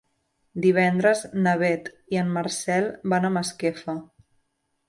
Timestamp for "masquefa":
3.39-3.97